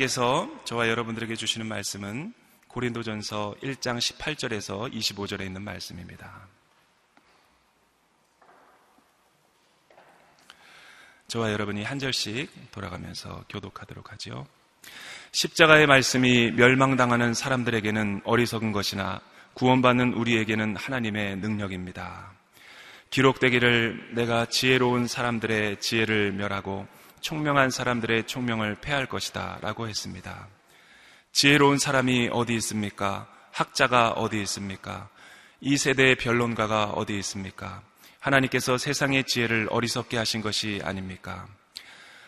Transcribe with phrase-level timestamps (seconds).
[0.00, 2.32] 하나님께서 저와 여러분들에게 주시는 말씀은
[2.68, 6.48] 고린도전서 1장 18절에서 25절에 있는 말씀입니다.
[11.28, 14.46] 저와 여러분이 한 절씩 돌아가면서 교독하도록 하죠.
[15.32, 19.20] 십자가의 말씀이 멸망당하는 사람들에게는 어리석은 것이나
[19.54, 22.32] 구원받는 우리에게는 하나님의 능력입니다.
[23.10, 26.88] 기록되기를 내가 지혜로운 사람들의 지혜를 멸하고
[27.20, 30.48] 총명한 사람들의 총명을 패할 것이다 라고 했습니다.
[31.32, 33.28] 지혜로운 사람이 어디 있습니까?
[33.52, 35.08] 학자가 어디 있습니까?
[35.60, 37.82] 이 세대의 변론가가 어디 있습니까?
[38.18, 41.46] 하나님께서 세상의 지혜를 어리석게 하신 것이 아닙니까?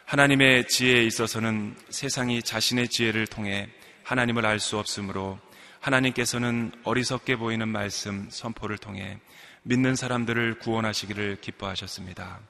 [0.05, 3.69] 하나님의 지혜에 있어서는 세상이 자신의 지혜를 통해
[4.05, 5.39] 하나님을 알 수 없으므로
[5.81, 9.19] 하나님께서는 어리석게 보이는 말씀 선포를 통해
[9.63, 12.41] 믿는 사람들을 구원하시기를 기뻐하셨습니다.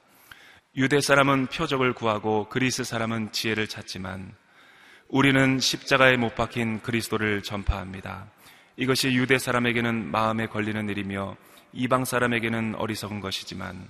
[0.75, 4.33] 유대 사람은 표적을 구하고 그리스 사람은 지혜를 찾지만
[5.07, 8.25] 우리는 십자가에 못 박힌 그리스도를 전파합니다.
[8.77, 11.37] 이것이 유대 사람에게는 마음에 걸리는 일이며
[11.73, 13.87] 이방 사람에게는 어리석은 것이지만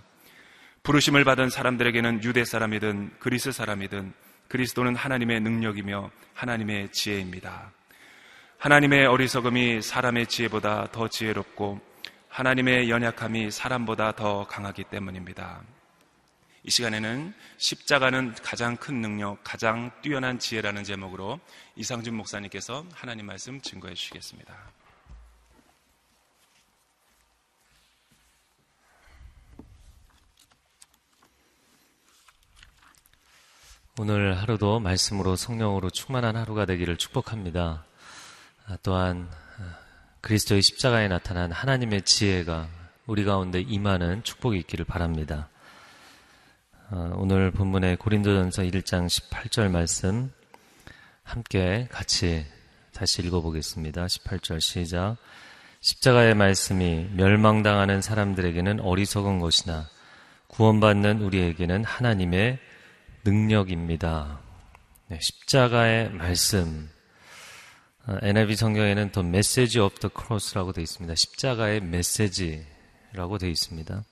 [0.83, 4.11] 부르심을 받은 사람들에게는 유대 사람이든 그리스 사람이든
[4.49, 7.71] 그리스도는 하나님의 능력이며 하나님의 지혜입니다.
[8.57, 11.79] 하나님의 어리석음이 사람의 지혜보다 더 지혜롭고
[12.27, 15.61] 하나님의 연약함이 사람보다 더 강하기 때문입니다.
[16.65, 21.41] 이 시간에는 십자가는 가장 큰 능력, 가장 뛰어난 지혜라는 제목으로
[21.75, 24.55] 이상준 목사님께서 하나님 말씀 증거해 주시겠습니다.
[33.99, 37.85] 오늘 하루도 말씀으로 성령으로 충만한 하루가 되기를 축복합니다.
[38.67, 39.77] 아, 또한 아,
[40.21, 42.69] 그리스도의 십자가에 나타난 하나님의 지혜가
[43.05, 45.49] 우리 가운데 임하는 축복이 있기를 바랍니다.
[46.91, 50.31] 어, 오늘 본문의 고린도전서 1장 18절 말씀
[51.23, 52.45] 함께 같이
[52.93, 54.05] 다시 읽어보겠습니다.
[54.05, 55.17] 18절 시작.
[55.79, 59.89] 십자가의 말씀이 멸망당하는 사람들에게는 어리석은 것이나
[60.47, 62.59] 구원받는 우리에게는 하나님의
[63.23, 64.39] 능력입니다.
[65.07, 66.89] 네, 십자가의 말씀.
[68.21, 71.15] NIV 어, 성경에는 the message of the cross라고 되어 있습니다.
[71.15, 74.03] 십자가의 메시지라고 되어 있습니다.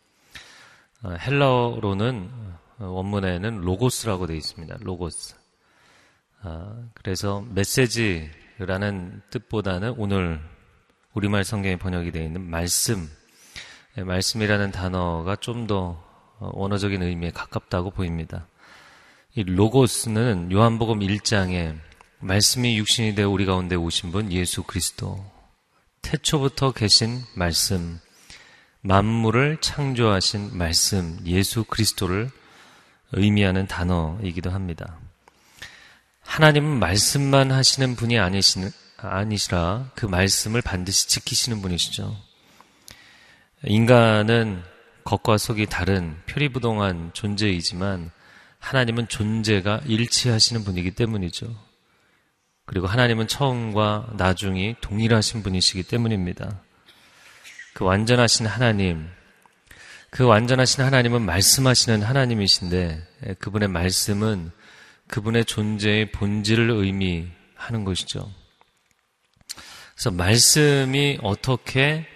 [1.04, 2.30] 어, 헬라어로는
[2.80, 4.78] 어, 원문에는 로고스라고 되어 있습니다.
[4.82, 5.36] 로고스.
[6.44, 10.40] 아, 그래서 메시지라는 뜻보다는 오늘
[11.14, 13.10] 우리말 성경에 번역이 되어 있는 말씀,
[13.98, 16.04] 예, 말씀이라는 단어가 좀더
[16.40, 18.48] 어, 원어적인 의미에 가깝다고 보입니다.
[19.34, 21.78] 이 로고스는 요한복음 1장에
[22.20, 25.24] 말씀이 육신이 되어 우리 가운데 오신 분 예수 그리스도
[26.02, 28.00] 태초부터 계신 말씀
[28.82, 32.30] 만물을 창조하신 말씀 예수 그리스도를
[33.12, 34.98] 의미하는 단어이기도 합니다.
[36.22, 42.16] 하나님은 말씀만 하시는 분이 아니시는, 아니시라 그 말씀을 반드시 지키시는 분이시죠.
[43.66, 44.64] 인간은
[45.04, 48.12] 겉과 속이 다른 표리부동한 존재이지만
[48.60, 51.54] 하나님은 존재가 일치하시는 분이기 때문이죠.
[52.66, 56.62] 그리고 하나님은 처음과 나중이 동일하신 분이시기 때문입니다.
[57.74, 59.08] 그 완전하신 하나님,
[60.10, 64.52] 그 완전하신 하나님은 말씀하시는 하나님이신데 예, 그분의 말씀은
[65.08, 68.30] 그분의 존재의 본질을 의미하는 것이죠.
[69.96, 72.08] 그래서 말씀이 어떻게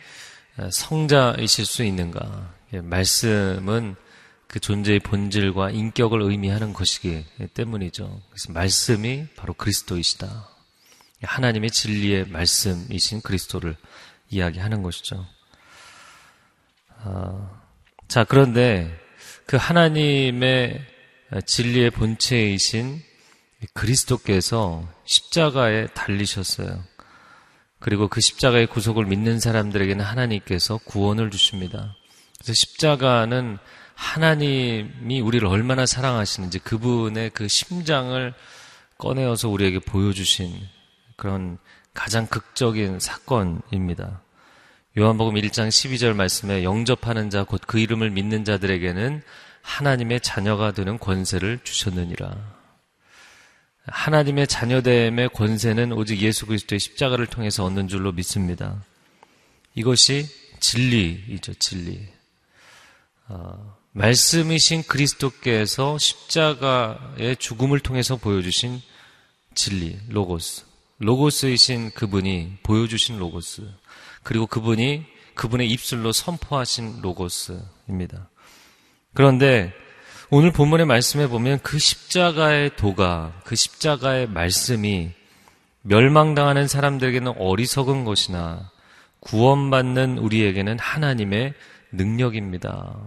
[0.57, 2.53] 어, 성자이실 수 있는가?
[2.73, 3.95] 예, 말씀은
[4.47, 8.21] 그 존재의 본질과 인격을 의미하는 것이기 때문이죠.
[8.29, 10.49] 그래서 말씀이 바로 그리스도이시다.
[11.23, 13.75] 하나님의 진리의 말씀이신 그리스도를
[14.29, 15.25] 이야기하는 것이죠.
[17.07, 17.61] 아,
[18.07, 18.91] 자, 그런데
[19.45, 20.81] 그 하나님의
[21.45, 22.99] 진리의 본체이신
[23.73, 26.83] 그리스도께서 십자가에 달리셨어요.
[27.79, 31.95] 그리고 그 십자가의 구속을 믿는 사람들에게는 하나님께서 구원을 주십니다.
[32.39, 33.59] 그래서 십자가는
[33.93, 38.33] 하나님이 우리를 얼마나 사랑하시는지 그분의 그 심장을
[38.97, 40.51] 꺼내어서 우리에게 보여주신
[41.17, 41.59] 그런
[41.93, 44.24] 가장 극적인 사건입니다.
[44.97, 49.21] 요한복음 1장 12절 말씀에 영접하는 자 곧 그 이름을 믿는 자들에게는
[49.61, 52.55] 하나님의 자녀가 되는 권세를 주셨느니라.
[53.87, 58.81] 하나님의 자녀됨의 권세는 오직 예수 그리스도의 십자가를 통해서 얻는 줄로 믿습니다.
[59.73, 60.27] 이것이
[60.61, 62.07] 진리이죠, 진리.
[63.27, 68.81] 어, 말씀이신 그리스도께서 십자가의 죽음을 통해서 보여주신
[69.55, 70.63] 진리, 로고스.
[70.99, 73.67] 로고스이신 그분이 보여주신 로고스.
[74.25, 75.05] 그리고 그분이
[75.35, 78.27] 그분의 입술로 선포하신 로고스입니다.
[79.13, 79.71] 그런데
[80.31, 85.11] 오늘 본문의 말씀에 보면 그 십자가의 도가, 그 십자가의 말씀이
[85.83, 88.71] 멸망당하는 사람들에게는 어리석은 것이나
[89.19, 91.53] 구원받는 우리에게는 하나님의
[91.91, 92.97] 능력입니다.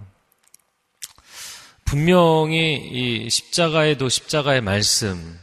[1.83, 5.37] 분명히 이 십자가에도 십자가의 말씀,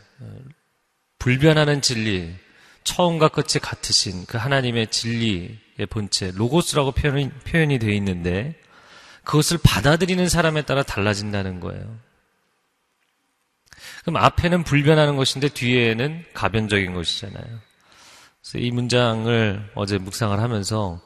[1.18, 2.34] 불변하는 진리,
[2.86, 8.54] 처음과 끝이 같으신 그 하나님의 진리의 본체, 로고스라고 표현이, 표현이 되어 있는데
[9.24, 11.98] 그것을 받아들이는 사람에 따라 달라진다는 거예요.
[14.02, 17.44] 그럼 앞에는 불변하는 것인데 뒤에는 가변적인 것이잖아요.
[18.40, 21.02] 그래서 이 문장을 어제 묵상을 하면서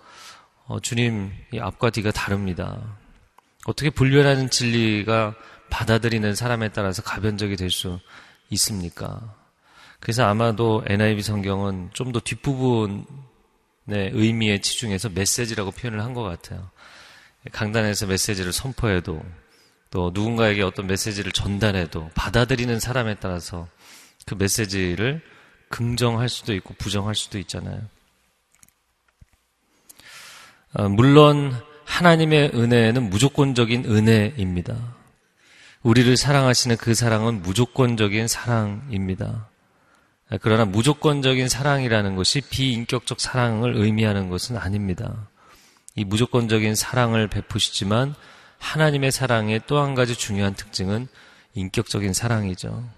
[0.66, 2.98] 어, 주님 이 앞과 뒤가 다릅니다.
[3.64, 5.34] 어떻게 불변하는 진리가
[5.70, 7.98] 받아들이는 사람에 따라서 가변적이 될 수
[8.50, 9.39] 있습니까?
[10.00, 13.04] 그래서 아마도 NIV 성경은 좀 더 뒷부분의
[13.86, 16.70] 의미에 치중해서 메시지라고 표현을 한 것 같아요.
[17.52, 19.22] 강단에서 메시지를 선포해도
[19.90, 23.66] 또 누군가에게 어떤 메시지를 전달해도 받아들이는 사람에 따라서
[24.26, 25.20] 그 메시지를
[25.68, 27.80] 긍정할 수도 있고 부정할 수도 있잖아요.
[30.74, 31.54] 어, 물론
[31.84, 34.76] 하나님의 은혜는 무조건적인 은혜입니다.
[35.82, 39.49] 우리를 사랑하시는 그 사랑은 무조건적인 사랑입니다.
[40.38, 45.28] 그러나 무조건적인 사랑이라는 것이 비인격적 사랑을 의미하는 것은 아닙니다.
[45.96, 48.14] 이 무조건적인 사랑을 베푸시지만
[48.58, 51.08] 하나님의 사랑의 또 한 가지 중요한 특징은
[51.54, 52.88] 인격적인 사랑이죠.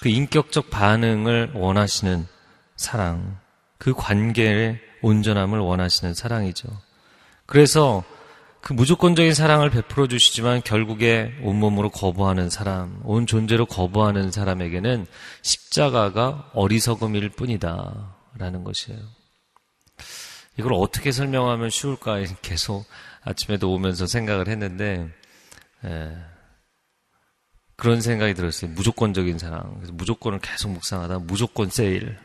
[0.00, 2.26] 그 인격적 반응을 원하시는
[2.74, 3.38] 사랑,
[3.78, 6.68] 그 관계의 온전함을 원하시는 사랑이죠.
[7.46, 8.02] 그래서
[8.62, 15.06] 그 무조건적인 사랑을 베풀어 주시지만 결국에 온몸으로 거부하는 사람, 온 존재로 거부하는 사람에게는
[15.42, 18.16] 십자가가 어리석음일 뿐이다.
[18.38, 19.00] 라는 것이에요.
[20.56, 22.86] 이걸 어떻게 설명하면 쉬울까 계속
[23.22, 25.08] 아침에도 오면서 생각을 했는데
[25.84, 26.16] 예,
[27.76, 28.70] 그런 생각이 들었어요.
[28.70, 29.74] 무조건적인 사랑.
[29.76, 32.16] 그래서 무조건을 계속 묵상하다 무조건 세일.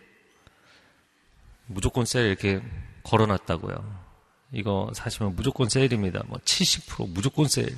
[1.65, 2.61] 무조건 세일 이렇게
[3.03, 4.06] 걸어놨다고요.
[4.51, 6.23] 이거 사시면 무조건 세일입니다.
[6.27, 7.75] 뭐 70% 무조건 세일.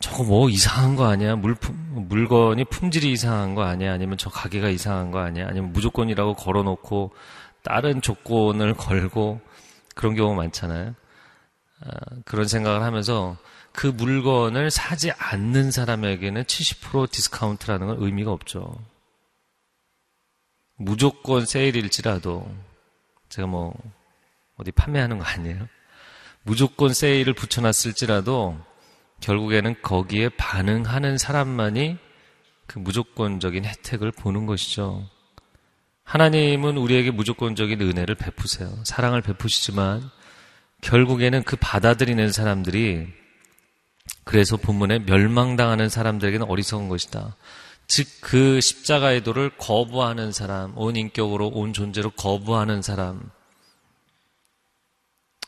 [0.00, 1.36] 저거 뭐 이상한 거 아니야?
[1.36, 3.92] 물품, 물건이 품질이 이상한 거 아니야?
[3.92, 5.46] 아니면 저 가게가 이상한 거 아니야?
[5.46, 7.14] 아니면 무조건이라고 걸어놓고
[7.62, 9.40] 다른 조건을 걸고
[9.94, 10.94] 그런 경우 많잖아요.
[11.84, 11.90] 아,
[12.24, 13.36] 그런 생각을 하면서
[13.70, 18.76] 그 물건을 사지 않는 사람에게는 70% 디스카운트라는 건 의미가 없죠.
[20.76, 22.48] 무조건 세일일지라도
[23.32, 23.74] 제가 뭐
[24.58, 25.66] 어디 판매하는 거 아니에요?
[26.42, 28.60] 무조건 세일을 붙여놨을지라도
[29.20, 31.96] 결국에는 거기에 반응하는 사람만이
[32.66, 35.08] 그 무조건적인 혜택을 보는 것이죠.
[36.04, 38.70] 하나님은 우리에게 무조건적인 은혜를 베푸세요.
[38.84, 40.10] 사랑을 베푸시지만
[40.82, 43.06] 결국에는 그 받아들이는 사람들이
[44.24, 47.34] 그래서 본문에 멸망당하는 사람들에게는 어리석은 것이다.
[47.94, 53.20] 즉, 그 십자가의 도를 거부하는 사람, 온 인격으로, 온 존재로 거부하는 사람,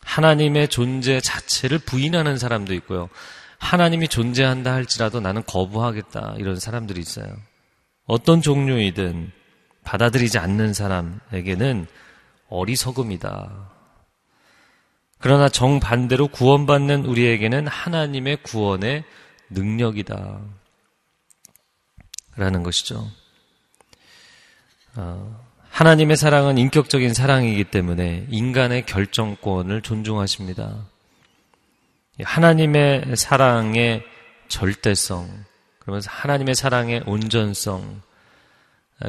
[0.03, 3.09] 하나님의 존재 자체를 부인하는 사람도 있고요.
[3.57, 6.35] 하나님이 존재한다 할지라도 나는 거부하겠다.
[6.37, 7.35] 이런 사람들이 있어요.
[8.05, 9.33] 어떤 종류이든
[9.83, 11.87] 받아들이지 않는 사람에게는
[12.51, 13.71] 어리석음이다.
[15.19, 19.05] 그러나 정반대로 구원받는 우리에게는 하나님의 구원의
[19.49, 20.64] 능력이다.
[22.37, 23.11] 라는 것이죠.
[24.97, 30.87] 어, 하나님의 사랑은 인격적인 사랑이기 때문에 인간의 결정권을 존중하십니다.
[32.23, 34.05] 하나님의 사랑의
[34.49, 35.45] 절대성,
[35.81, 38.03] 그러면서 하나님의 사랑의 온전성,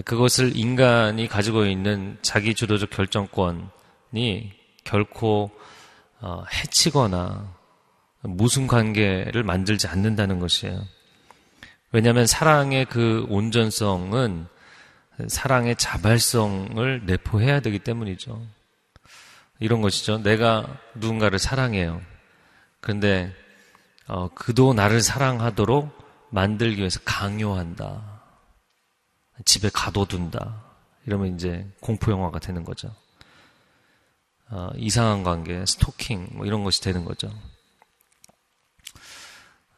[0.05, 4.51] 그것을 인간이 가지고 있는 자기 주도적 결정권이
[4.83, 5.51] 결코
[6.21, 7.53] 어, 해치거나
[8.21, 10.81] 무슨 관계를 만들지 않는다는 것이에요.
[11.91, 14.47] 왜냐하면 사랑의 그 온전성은
[15.27, 18.45] 사랑의 자발성을 내포해야 되기 때문이죠.
[19.59, 20.17] 이런 것이죠.
[20.17, 22.01] 내가 누군가를 사랑해요.
[22.81, 23.33] 그런데
[24.07, 28.21] 어, 그도 나를 사랑하도록 만들기 위해서 강요한다.
[29.45, 30.63] 집에 가둬둔다.
[31.05, 32.93] 이러면 이제 공포 영화가 되는 거죠.
[34.49, 37.31] 어, 이상한 관계, 스토킹 뭐 이런 것이 되는 거죠.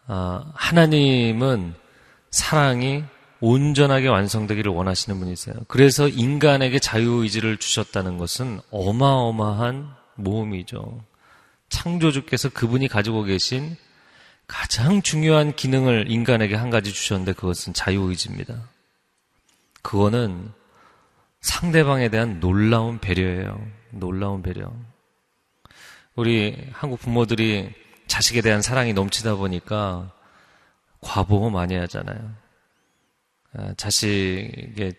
[0.08, 1.76] 어, 하나님은
[2.38, 3.04] 사랑이
[3.40, 5.56] 온전하게 완성되기를 원하시는 분이세요.
[5.68, 11.04] 그래서 인간에게 자유의지를 주셨다는 것은 어마어마한 모험이죠.
[11.70, 13.76] 창조주께서 그분이 가지고 계신
[14.46, 18.70] 가장 중요한 기능을 인간에게 한 가지 주셨는데 그것은 자유의지입니다.
[19.82, 20.52] 그거는
[21.42, 23.60] 상대방에 대한 놀라운 배려예요.
[23.90, 24.72] 놀라운 배려.
[26.16, 27.72] 우리 한국 부모들이
[28.06, 30.12] 자식에 대한 사랑이 넘치다 보니까
[31.02, 32.36] 과보호 많이 하잖아요.
[33.54, 34.94] 아, 자식이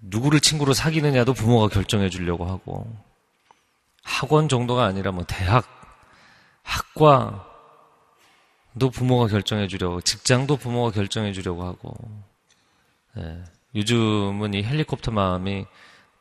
[0.00, 2.86] 누구를 친구로 사귀느냐도 부모가 결정해 주려고 하고
[4.02, 5.66] 학원 정도가 아니라 뭐 대학,
[6.62, 7.44] 학과도
[8.92, 11.94] 부모가 결정해 주려고 직장도 부모가 결정해 주려고 하고
[13.18, 13.42] 예,
[13.74, 15.66] 요즘은 이 헬리콥터 마음이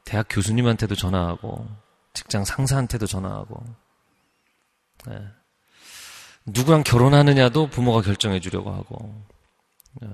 [0.03, 1.67] 대학 교수님한테도 전화하고
[2.13, 3.63] 직장 상사한테도 전화하고
[5.09, 5.27] 예,
[6.45, 9.25] 누구랑 결혼하느냐도 부모가 결정해 주려고 하고
[10.03, 10.07] 예.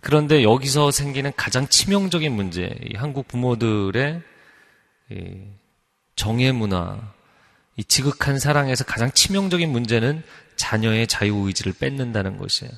[0.00, 4.22] 그런데 여기서 생기는 가장 치명적인 문제, 이 한국 부모들의
[5.10, 5.44] 이
[6.16, 7.12] 정의 문화,
[7.76, 10.22] 이 지극한 사랑에서 가장 치명적인 문제는
[10.56, 12.72] 자녀의 자유의지를 뺏는다는 것이에요.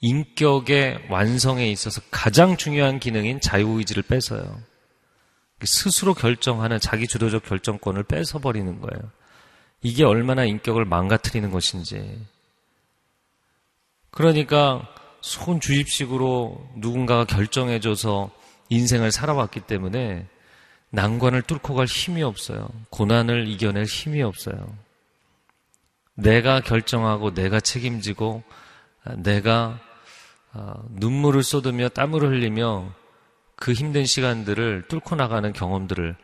[0.00, 4.60] 인격의 완성에 있어서 가장 중요한 기능인 자유의지를 뺏어요.
[5.62, 9.10] 스스로 결정하는 자기 주도적 결정권을 뺏어버리는 거예요.
[9.82, 12.20] 이게 얼마나 인격을 망가뜨리는 것인지.
[14.10, 14.88] 그러니까
[15.20, 18.30] 손 주입식으로 누군가가 결정해줘서
[18.68, 20.26] 인생을 살아왔기 때문에
[20.90, 22.68] 난관을 뚫고 갈 힘이 없어요.
[22.90, 24.76] 고난을 이겨낼 힘이 없어요.
[26.14, 28.42] 내가 결정하고 내가 책임지고
[29.16, 29.78] 내가
[30.52, 32.90] 아, 눈물을 쏟으며 땀을 흘리며
[33.56, 36.16] 그 힘든 시간들을 뚫고 나가는 경험들을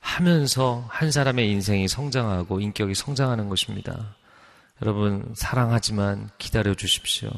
[0.00, 4.16] 하면서 한 사람의 인생이 성장하고 인격이 성장하는 것입니다.
[4.82, 7.30] 여러분 사랑하지만 기다려 주십시오.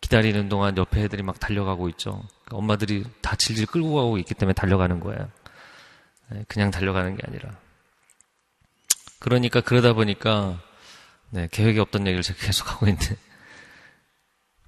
[0.00, 2.22] 기다리는 동안 옆에 애들이 막 달려가고 있죠.
[2.50, 5.28] 엄마들이 다 질질 끌고 가고 있기 때문에 달려가는 거예요.
[6.48, 7.50] 그냥 달려가는 게 아니라.
[9.18, 10.60] 그러니까 그러다 보니까
[11.30, 13.16] 네, 계획이 없던 얘기를 제가 계속 하고 있는데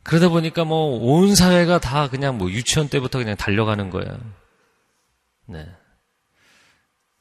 [0.02, 4.18] 그러다 보니까 뭐 온 사회가 다 그냥 뭐 유치원 때부터 그냥 달려가는 거예요.
[5.46, 5.66] 네.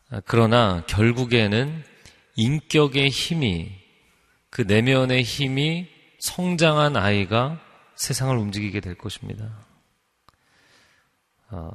[0.10, 1.84] 아, 그러나 결국에는
[2.36, 3.72] 인격의 힘이
[4.50, 7.60] 그 내면의 힘이 성장한 아이가
[7.96, 9.66] 세상을 움직이게 될 것입니다.
[11.50, 11.70] 어,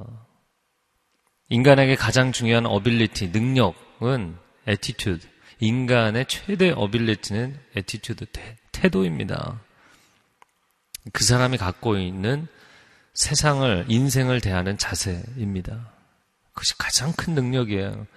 [1.49, 4.37] 인간에게 가장 중요한 ability, 능력은
[4.67, 5.27] attitude.
[5.59, 8.25] 인간의 최대 ability는 attitude,
[8.71, 9.61] 태도입니다.
[11.11, 12.47] 그 사람이 갖고 있는
[13.13, 15.91] 세상을, 인생을 대하는 자세입니다.
[16.53, 18.07] 그것이 가장 큰 능력이에요.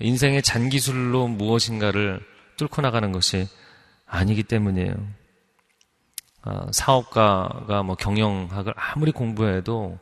[0.00, 2.20] 인생의 잔기술로 무엇인가를
[2.56, 3.48] 뚫고 나가는 것이
[4.06, 4.94] 아니기 때문이에요.
[6.46, 9.98] 어, 사업가가 뭐 경영학을 아무리 공부해도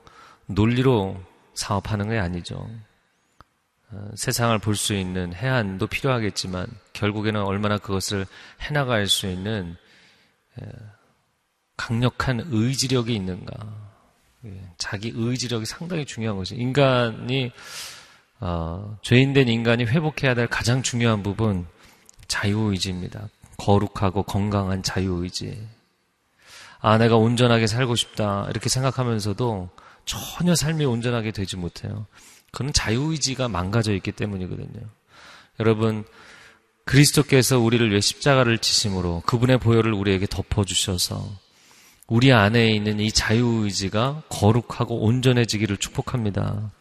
[0.46, 1.20] 논리로
[1.54, 2.68] 사업하는 게 아니죠.
[3.90, 8.26] 어, 세상을 볼 수 있는 해안도 필요하겠지만 결국에는 얼마나 그것을
[8.60, 9.76] 해나갈 수 있는
[11.76, 13.54] 강력한 의지력이 있는가.
[14.44, 17.52] 예, 자기 의지력이 상당히 중요한 것이 인간이
[18.44, 21.64] 어, 죄인된 인간이 회복해야 될 가장 중요한 부분
[22.26, 23.28] 자유의지입니다.
[23.56, 25.64] 거룩하고 건강한 자유의지.
[26.80, 28.48] 아, 내가 온전하게 살고 싶다.
[28.50, 29.70] 이렇게 생각하면서도
[30.06, 32.06] 전혀 삶이 온전하게 되지 못해요.
[32.50, 34.88] 그는 자유의지가 망가져 있기 때문이거든요.
[35.60, 36.04] 여러분,
[36.84, 41.24] 그리스도께서 우리를 위해 십자가를 지심으로 그분의 보혈을 우리에게 덮어주셔서
[42.08, 46.72] 우리 안에 있는 이 자유의지가 거룩하고 온전해지기를 축복합니다.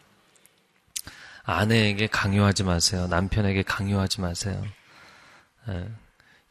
[1.44, 3.06] 아내에게 강요하지 마세요.
[3.08, 4.62] 남편에게 강요하지 마세요.
[5.68, 5.88] 예.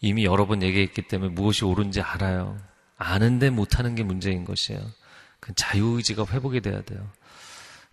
[0.01, 2.57] 이미 여러 번 얘기했기 때문에 무엇이 옳은지 알아요.
[2.97, 4.81] 아는데 못하는 게 문제인 것이에요.
[5.39, 7.07] 그 자유의지가 회복이 돼야 돼요.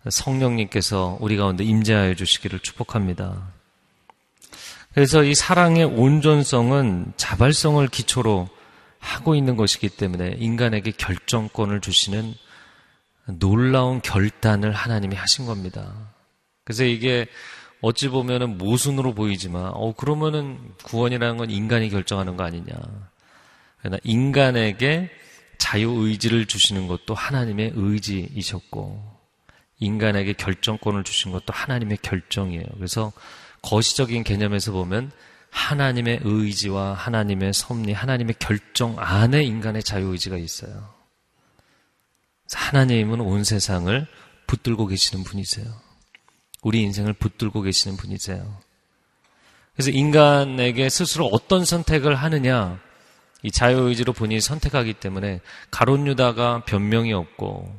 [0.07, 3.51] 성령님께서 우리 가운데 임재하여 주시기를 축복합니다.
[4.93, 8.49] 그래서 이 사랑의 온전성은 자발성을 기초로
[8.99, 12.33] 하고 있는 것이기 때문에 인간에게 결정권을 주시는
[13.39, 15.93] 놀라운 결단을 하나님이 하신 겁니다.
[16.69, 17.25] 그래서 이게
[17.81, 22.75] 어찌 보면은 모순으로 보이지만, 어, 그러면은 구원이라는 건 인간이 결정하는 거 아니냐.
[23.79, 25.09] 그러나 인간에게
[25.57, 29.01] 자유의지를 주시는 것도 하나님의 의지이셨고,
[29.79, 32.65] 인간에게 결정권을 주신 것도 하나님의 결정이에요.
[32.75, 33.11] 그래서
[33.63, 35.11] 거시적인 개념에서 보면
[35.49, 40.93] 하나님의 의지와 하나님의 섭리, 하나님의 결정 안에 인간의 자유의지가 있어요.
[42.53, 44.05] 하나님은 온 세상을
[44.45, 45.88] 붙들고 계시는 분이세요.
[46.61, 48.57] 우리 인생을 붙들고 계시는 분이세요.
[49.73, 52.79] 그래서 인간에게 스스로 어떤 선택을 하느냐,
[53.43, 55.39] 이 자유의지로 본인이 선택하기 때문에
[55.71, 57.73] 가론 유다가 변명이 없고,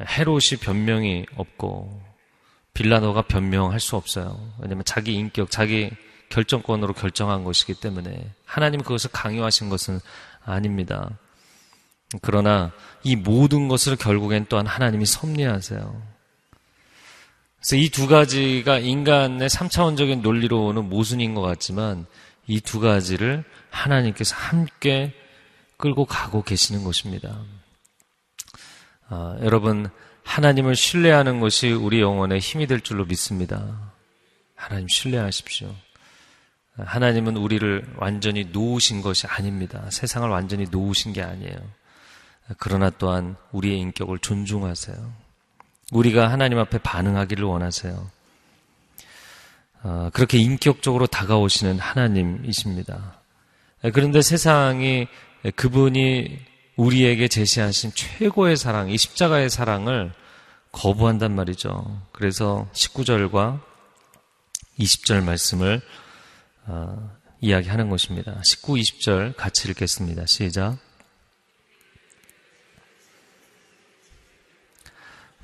[0.00, 2.02] 헤롯이 변명이 없고,
[2.74, 4.38] 빌라노가 변명할 수 없어요.
[4.58, 5.90] 왜냐하면 자기 인격, 자기
[6.28, 10.00] 결정권으로 결정한 것이기 때문에 하나님 그것을 강요하신 것은
[10.44, 11.10] 아닙니다.
[12.22, 12.72] 그러나
[13.02, 16.19] 이 모든 것을 결국엔 또한 하나님이 섭리하세요.
[17.60, 22.06] 그래서 이 두 가지가 인간의 3차원적인 논리로는 모순인 것 같지만
[22.46, 25.12] 이 두 가지를 하나님께서 함께
[25.76, 27.42] 끌고 가고 계시는 것입니다.
[29.08, 29.88] 아, 여러분,
[30.24, 33.92] 하나님을 신뢰하는 것이 우리 영혼의 힘이 될 줄로 믿습니다.
[34.54, 35.74] 하나님 신뢰하십시오.
[36.76, 39.86] 하나님은 우리를 완전히 놓으신 것이 아닙니다.
[39.90, 41.56] 세상을 완전히 놓으신 게 아니에요.
[42.58, 45.19] 그러나 또한 우리의 인격을 존중하세요.
[45.90, 48.10] 우리가 하나님 앞에 반응하기를 원하세요.
[49.82, 53.20] 어, 그렇게 인격적으로 다가오시는 하나님이십니다.
[53.94, 55.08] 그런데 세상이
[55.56, 56.38] 그분이
[56.76, 60.12] 우리에게 제시하신 최고의 사랑, 이 십자가의 사랑을
[60.72, 62.02] 거부한단 말이죠.
[62.12, 63.60] 그래서 19절과
[64.78, 65.80] 20절 말씀을
[66.66, 68.40] 어, 이야기하는 것입니다.
[68.42, 70.26] 19, 20절 같이 읽겠습니다.
[70.26, 70.78] 시작.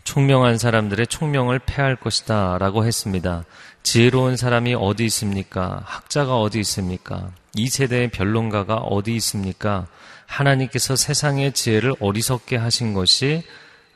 [0.06, 3.44] 총명한 사람들의 총명을 패할 것이다 라고 했습니다.
[3.82, 5.82] 지혜로운 사람이 어디 있습니까?
[5.84, 7.32] 학자가 어디 있습니까?
[7.54, 9.88] 이 세대의 변론가가 어디 있습니까?
[10.26, 13.42] 하나님께서 세상의 지혜를 어리석게 하신 것이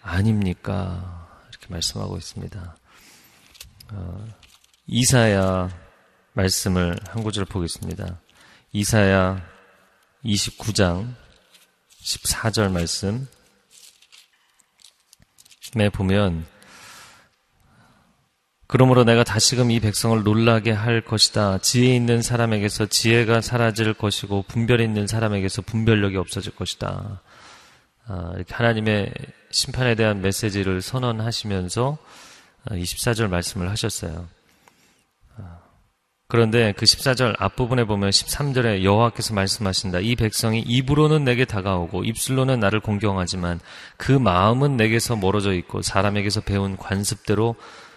[0.02, 1.28] 아닙니까?
[1.48, 2.76] 이렇게 말씀하고 있습니다.
[3.92, 4.24] 어,
[4.88, 5.70] 이사야
[6.32, 8.20] 말씀을 한 구절 보겠습니다.
[8.72, 9.40] 이사야
[10.24, 11.14] 29장
[12.02, 13.39] 14절 말씀 에
[15.90, 16.46] 보면
[18.66, 21.58] 그러므로 내가 다시금 이 백성을 놀라게 할 것이다.
[21.58, 27.20] 지혜 있는 사람에게서 지혜가 사라질 것이고 분별 있는 사람에게서 분별력이 없어질 것이다.
[28.06, 29.12] 아, 이렇게 하나님의
[29.50, 31.98] 심판에 대한 메시지를 선언하시면서
[32.66, 34.28] 24절 말씀을 하셨어요.
[36.30, 39.98] 그런데 그 14절 앞부분에 보면 13절에 여호와께서 말씀하신다.
[39.98, 43.58] 이 백성이 입으로는 내게 다가오고 입술로는 나를 공경하지만
[43.96, 47.56] 그 마음은 내게서 멀어져 있고 사람에게서 배운 관습대로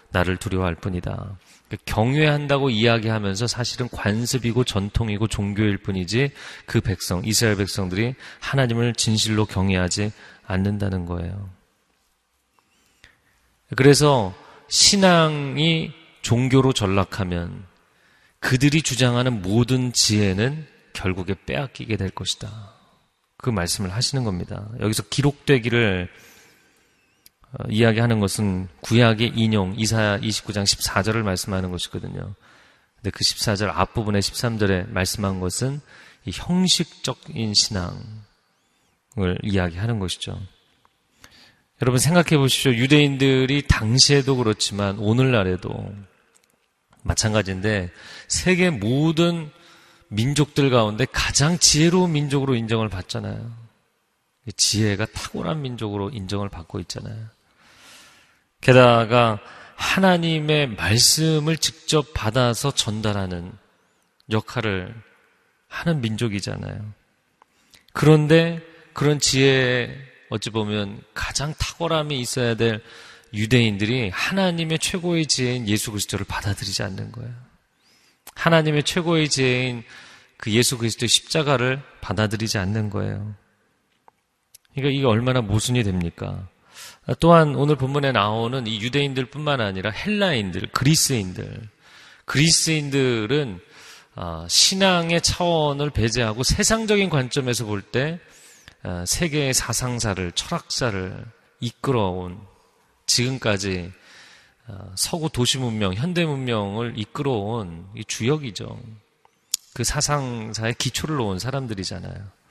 [0.09, 1.37] 나를 두려워할 뿐이다.
[1.67, 6.31] 그러니까 경외한다고 이야기하면서 사실은 관습이고 전통이고 종교일 뿐이지
[6.65, 10.11] 그 백성, 이스라엘 백성들이 하나님을 진실로 경외하지
[10.47, 11.51] 않는다는 거예요.
[13.75, 14.33] 그래서
[14.69, 15.91] 신앙이
[16.23, 17.71] 종교로 전락하면
[18.43, 22.73] 그들이 주장하는 모든 지혜는 결국에 빼앗기게 될 것이다.
[23.37, 24.67] 그 말씀을 하시는 겁니다.
[24.81, 26.09] 여기서 기록되기를
[27.53, 32.35] 어, 이야기하는 것은 구약의 인용 이사야 29장 14절을 말씀하는 것이거든요.
[32.95, 35.79] 근데 그 14절 앞부분에 13절에 말씀한 것은
[36.25, 37.95] 이 형식적인 신앙을
[39.41, 40.37] 이야기하는 것이죠.
[41.81, 42.73] 여러분 생각해 보십시오.
[42.73, 45.93] 유대인들이 당시에도 그렇지만 오늘날에도
[47.03, 47.91] 마찬가지인데
[48.33, 49.51] 세계 모든
[50.07, 53.53] 민족들 가운데 가장 지혜로운 민족으로 인정을 받잖아요.
[54.57, 57.27] 지혜가 탁월한 민족으로 인정을 받고 있잖아요.
[58.59, 59.39] 게다가
[59.75, 63.51] 하나님의 말씀을 직접 받아서 전달하는
[64.31, 64.95] 역할을
[65.67, 66.91] 하는 민족이잖아요.
[67.93, 68.61] 그런데
[68.93, 69.95] 그런 지혜
[70.31, 72.81] 어찌 보면 가장 탁월함이 있어야 될
[73.31, 77.52] 유대인들이 하나님의 최고의 지혜인 예수 그리스도를 받아들이지 않는 거예요.
[78.35, 79.83] 하나님의 최고의 지혜인
[80.37, 83.35] 그 예수 그리스도의 십자가를 받아들이지 않는 거예요.
[84.73, 86.47] 그러니까 이게 얼마나 모순이 됩니까?
[87.19, 91.69] 또한 오늘 본문에 나오는 이 유대인들뿐만 아니라 헬라인들, 그리스인들,
[92.25, 93.59] 그리스인들은
[94.15, 98.19] 아, 신앙의 차원을 배제하고 세상적인 관점에서 볼때
[98.83, 101.25] 아, 세계의 사상사를 철학사를
[101.59, 102.39] 이끌어온
[103.05, 104.02] 지금까지 어,
[104.95, 108.79] 서구 도시 문명, 현대 문명을 이끌어온 주역이죠.
[109.73, 112.43] 그 사상사의 기초를 놓은 사람들이잖아요.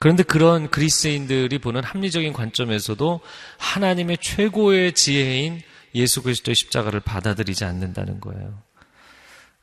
[0.00, 3.20] 그런데 그런 그리스인들이 보는 합리적인 관점에서도
[3.58, 5.60] 하나님의 최고의 지혜인
[5.94, 8.62] 예수 그리스도의 십자가를 받아들이지 않는다는 거예요.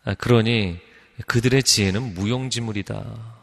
[0.04, 0.80] 아, 그러니
[1.28, 3.36] 그들의 지혜는 무용지물이다.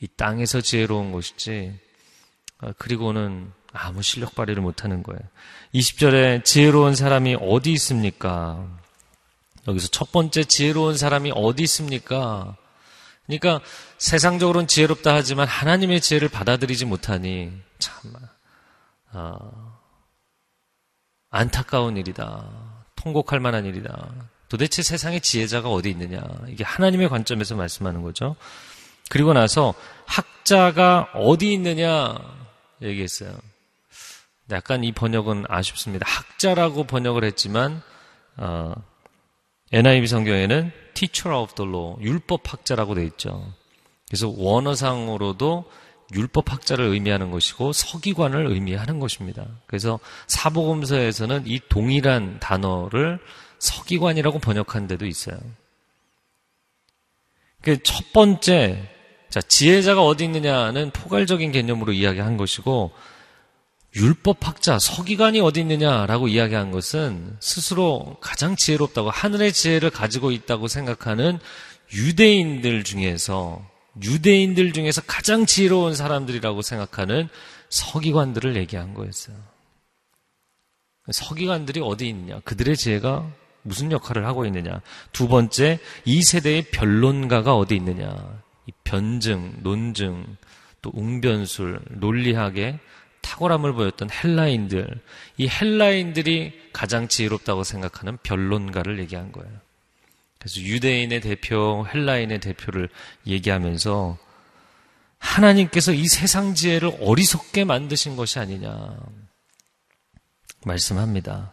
[0.00, 1.78] 이 땅에서 지혜로운 것이지.
[2.58, 5.20] 아, 그리고는 아무 실력 발휘를 못하는 거예요.
[5.74, 8.66] 20절에 지혜로운 사람이 어디 있습니까?
[9.68, 12.56] 여기서 첫 번째 지혜로운 사람이 어디 있습니까?
[13.26, 13.60] 그러니까
[13.98, 18.12] 세상적으로는 지혜롭다 하지만 하나님의 지혜를 받아들이지 못하니 참
[19.12, 19.78] 어,
[21.30, 22.48] 안타까운 일이다.
[22.96, 24.10] 통곡할 만한 일이다.
[24.48, 26.22] 도대체 세상에 지혜자가 어디 있느냐?
[26.48, 28.34] 이게 하나님의 관점에서 말씀하는 거죠.
[29.08, 29.74] 그리고 나서
[30.06, 32.16] 학자가 어디 있느냐
[32.82, 33.32] 얘기했어요.
[34.50, 36.06] 약간 이 번역은 아쉽습니다.
[36.08, 37.82] 학자라고 번역을 했지만
[38.36, 38.74] 어,
[39.72, 43.52] NIV 성경에는 teacher of the law, 율법 학자라고 돼 있죠.
[44.08, 45.64] 그래서 원어상으로도
[46.12, 49.46] 율법 학자를 의미하는 것이고 서기관을 의미하는 것입니다.
[49.66, 53.20] 그래서 사복음서에서는 이 동일한 단어를
[53.60, 55.38] 서기관이라고 번역한 데도 있어요.
[57.62, 58.90] 그첫 번째,
[59.28, 62.90] 자, 지혜자가 어디 있느냐는 포괄적인 개념으로 이야기한 것이고,
[63.94, 71.38] 율법학자, 서기관이 어디 있느냐라고 이야기한 것은 스스로 가장 지혜롭다고 하늘의 지혜를 가지고 있다고 생각하는
[71.92, 73.68] 유대인들 중에서
[74.02, 77.28] 유대인들 중에서 가장 지혜로운 사람들이라고 생각하는
[77.68, 79.36] 서기관들을 얘기한 거였어요.
[81.10, 82.40] 서기관들이 어디 있느냐?
[82.44, 83.28] 그들의 지혜가
[83.62, 84.80] 무슨 역할을 하고 있느냐?
[85.12, 88.14] 두 번째, 이 세대의 변론가가 어디 있느냐?
[88.66, 90.36] 이 변증, 논증,
[90.82, 92.78] 또 웅변술, 논리학의
[93.22, 95.00] 탁월함을 보였던 헬라인들,
[95.36, 99.50] 이 헬라인들이 가장 지혜롭다고 생각하는 변론가를 얘기한 거예요.
[100.38, 102.88] 그래서 유대인의 대표, 헬라인의 대표를
[103.26, 104.18] 얘기하면서
[105.18, 108.96] 하나님께서 이 세상 지혜를 어리석게 만드신 것이 아니냐
[110.64, 111.52] 말씀합니다.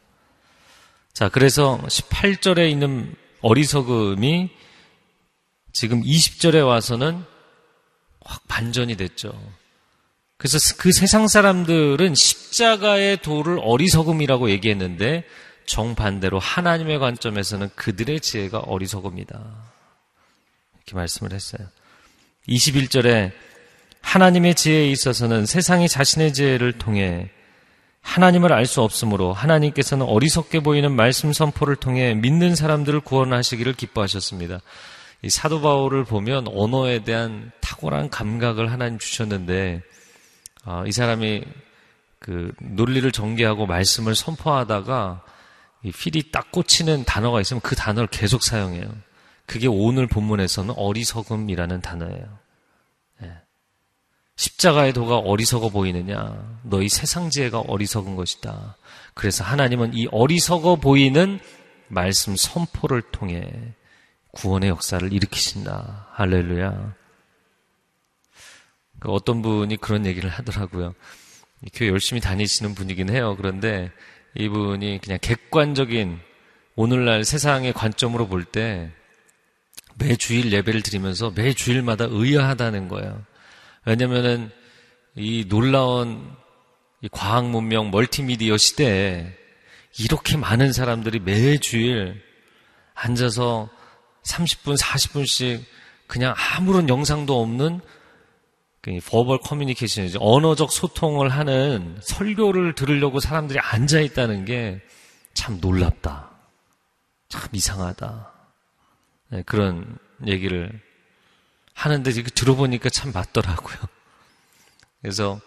[1.13, 4.49] 자, 그래서 18절에 있는 어리석음이
[5.73, 7.23] 지금 20절에 와서는
[8.23, 9.33] 확 반전이 됐죠.
[10.37, 15.23] 그래서 그 세상 사람들은 십자가의 도를 어리석음이라고 얘기했는데
[15.65, 19.39] 정반대로 하나님의 관점에서는 그들의 지혜가 어리석음이다.
[20.75, 21.67] 이렇게 말씀을 했어요.
[22.47, 23.31] 21절에
[24.01, 27.29] 하나님의 지혜에 있어서는 세상이 자신의 지혜를 통해
[28.01, 34.61] 하나님을 알 수 없으므로 하나님께서는 어리석게 보이는 말씀 선포를 통해 믿는 사람들을 구원하시기를 기뻐하셨습니다.
[35.23, 39.81] 이 사도 바울을 보면 언어에 대한 탁월한 감각을 하나님 주셨는데
[40.67, 41.45] 어, 이 사람이
[42.19, 45.23] 그 논리를 전개하고 말씀을 선포하다가
[45.83, 48.85] 이 필이 딱 꽂히는 단어가 있으면 그 단어를 계속 사용해요.
[49.45, 52.39] 그게 오늘 본문에서는 어리석음이라는 단어예요.
[53.23, 53.31] 예.
[54.35, 56.59] 십자가의 도가 어리석어 보이느냐?
[56.63, 58.75] 너희 세상 지혜가 어리석은 것이다.
[59.13, 61.39] 그래서 하나님은 이 어리석어 보이는
[61.87, 63.49] 말씀 선포를 통해
[64.33, 66.07] 구원의 역사를 일으키신다.
[66.11, 66.93] 할렐루야.
[69.07, 70.93] 그 어떤 분이 그런 얘기를 하더라고요.
[71.73, 73.35] 교회 열심히 다니시는 분이긴 해요.
[73.37, 73.89] 그런데
[74.35, 76.19] 이분이 그냥 객관적인
[76.75, 78.91] 오늘날 세상의 관점으로 볼 때
[79.97, 83.23] 매 주일 예배를 드리면서 매 주일마다 의아하다는 거예요.
[83.85, 84.51] 왜냐면은
[85.15, 86.29] 이 놀라운
[87.01, 89.33] 이 과학 문명 멀티미디어 시대에
[89.99, 92.21] 이렇게 많은 사람들이 매 주일
[92.93, 93.69] 앉아서
[94.23, 95.63] 30분, 40분씩
[96.07, 97.79] 그냥 아무런 영상도 없는
[99.05, 100.19] 버벌 커뮤니케이션이죠.
[100.21, 104.81] 언어적 소통을 하는 설교를 들으려고 사람들이 앉아 있다는 게
[105.37, 106.31] 참 놀랍다.
[107.29, 108.33] 참 이상하다.
[109.29, 110.81] 네, 그런 얘기를
[111.73, 113.77] 하는데 들어보니까 참 맞더라고요.
[114.99, 115.39] 그래서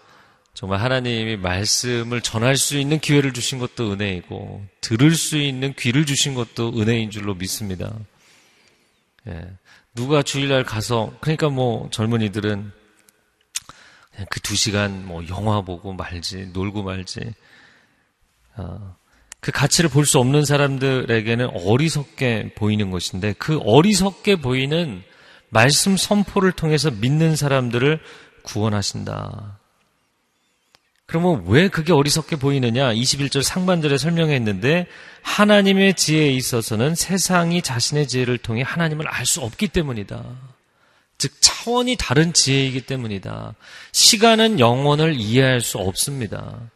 [0.55, 6.35] 정말 하나님이 말씀을 전할 수 있는 기회를 주신 것도 은혜이고 들을 수 있는 귀를 주신
[6.35, 7.93] 것도 은혜인 줄로 믿습니다.
[9.27, 9.51] 예,
[9.97, 12.73] 누가 주일날 가서 그러니까 뭐 젊은이들은
[14.29, 17.21] 그 두 시간 뭐 영화 보고 말지, 놀고 말지.
[18.57, 18.97] 어,
[19.41, 25.03] 그 가치를 볼 수 없는 사람들에게는 어리석게 보이는 것인데 그 어리석게 보이는
[25.49, 28.01] 말씀 선포를 통해서 믿는 사람들을
[28.43, 29.59] 구원하신다.
[31.07, 32.93] 그러면 왜 그게 어리석게 보이느냐?
[32.95, 34.87] 21절 상반절에 설명했는데
[35.23, 40.23] 하나님의 지혜에 있어서는 세상이 자신의 지혜를 통해 하나님을 알 수 없기 때문이다.
[41.21, 43.55] 즉 차원이 다른 지혜이기 때문이다.
[43.93, 46.71] 시간은 영원을 이해할 수 없습니다.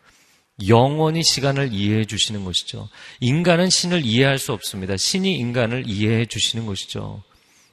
[0.68, 2.90] 영원히 시간을 이해해 주시는 것이죠.
[3.20, 4.98] 인간은 신을 이해할 수 없습니다.
[4.98, 7.22] 신이 인간을 이해해 주시는 것이죠.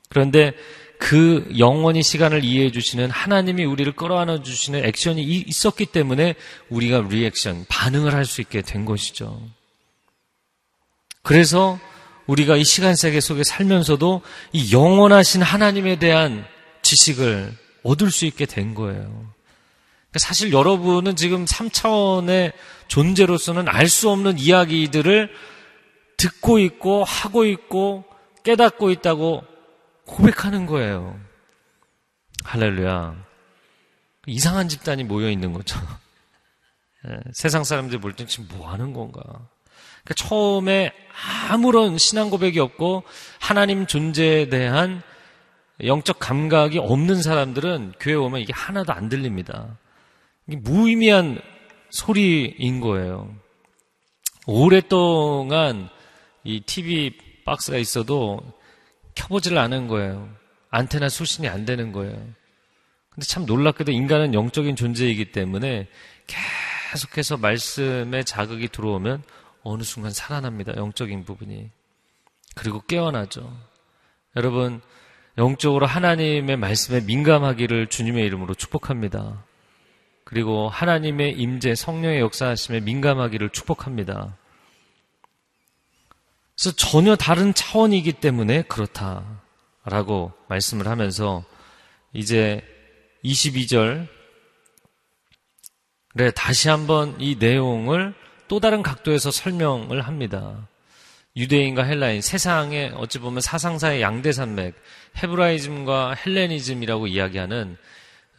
[0.07, 0.53] 그런데
[0.97, 6.35] 그 영원히 시간을 이해해 주시는 하나님이 우리를 끌어안아 주시는 액션이 있었기 때문에
[6.69, 9.41] 우리가 리액션, 반응을 할 수 있게 된 것이죠.
[11.21, 11.79] 그래서
[12.27, 14.21] 우리가 이 시간 세계 속에 살면서도
[14.53, 16.45] 이 영원하신 하나님에 대한
[16.91, 19.01] 지식을 얻을 수 있게 된 거예요.
[19.01, 22.51] 그러니까 사실 여러분은 지금 3차원의
[22.89, 25.31] 존재로서는 알 수 없는 이야기들을
[26.17, 28.03] 듣고 있고 하고 있고
[28.43, 29.43] 깨닫고 있다고
[30.05, 31.17] 고백하는 거예요.
[32.43, 33.15] 할렐루야.
[34.27, 35.79] 이상한 집단이 모여 있는 거죠.
[37.07, 39.21] 예, 세상 사람들 볼 땐 지금 뭐 하는 건가.
[40.03, 40.91] 그러니까 처음에
[41.49, 43.03] 아무런 신앙 고백이 없고
[43.39, 45.01] 하나님 존재에 대한
[45.85, 49.77] 영적 감각이 없는 사람들은 교회 오면 이게 하나도 안 들립니다.
[50.47, 51.41] 이게 무의미한
[51.89, 53.33] 소리인 거예요.
[54.47, 55.89] 오랫동안
[56.43, 58.41] 이 TV 박스가 있어도
[59.15, 60.29] 켜보지를 않은 거예요.
[60.69, 62.15] 안테나 수신이 안 되는 거예요.
[63.09, 65.87] 근데 참 놀랍게도 인간은 영적인 존재이기 때문에
[66.91, 69.23] 계속해서 말씀에 자극이 들어오면
[69.63, 70.73] 어느 순간 살아납니다.
[70.75, 71.69] 영적인 부분이.
[72.55, 73.55] 그리고 깨어나죠.
[74.35, 74.81] 여러분,
[75.37, 79.43] 영적으로 하나님의 말씀에 민감하기를 주님의 이름으로 축복합니다.
[80.23, 84.37] 그리고 하나님의 임재 성령의 역사하심에 민감하기를 축복합니다.
[86.55, 91.43] 그래서 전혀 다른 차원이기 때문에 그렇다라고 말씀을 하면서
[92.13, 92.61] 이제
[93.25, 94.07] 22절에
[96.35, 98.13] 다시 한번 이 내용을
[98.47, 100.67] 또 다른 각도에서 설명을 합니다.
[101.35, 104.75] 유대인과 헬라인, 세상의 어찌 보면 사상사의 양대 산맥,
[105.17, 107.77] 헤브라이즘과 헬레니즘이라고 이야기하는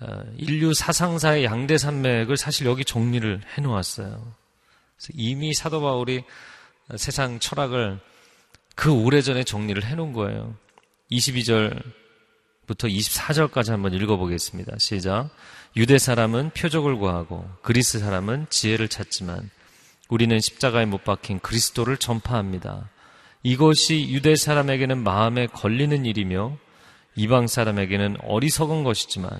[0.00, 4.34] 어, 인류 사상사의 양대 산맥을 사실 여기 정리를 해 놓았어요.
[5.14, 6.24] 이미 사도 바울이
[6.96, 8.00] 세상 철학을
[8.74, 10.54] 그 오래전에 정리를 해 놓은 거예요.
[11.10, 11.82] 22절부터
[12.68, 14.76] 24절까지 한번 읽어 보겠습니다.
[14.78, 15.30] 시작.
[15.76, 19.50] 유대 사람은 표적을 구하고 그리스 사람은 지혜를 찾지만
[20.12, 22.90] 우리는 십자가에 못 박힌 그리스도를 전파합니다.
[23.42, 26.58] 이것이 유대 사람에게는 마음에 걸리는 일이며
[27.16, 29.30] 이방 사람에게는 어리석은 것이지만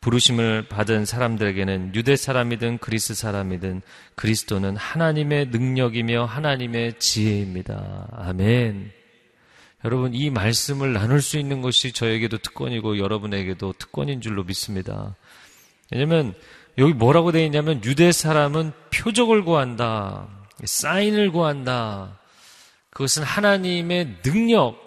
[0.00, 3.82] 부르심을 받은 사람들에게는 유대 사람이든 그리스 사람이든
[4.16, 8.08] 그리스도는 하나님의 능력이며 하나님의 지혜입니다.
[8.10, 8.90] 아멘.
[9.84, 15.14] 여러분, 이 말씀을 나눌 수 있는 것이 저에게도 특권이고 여러분에게도 특권인 줄로 믿습니다.
[15.92, 16.34] 왜냐면
[16.80, 20.26] 여기 뭐라고 되어 있냐면 유대 사람은 표적을 구한다.
[20.64, 22.18] 사인을 구한다.
[22.88, 24.78] 그것은 하나님의 능력,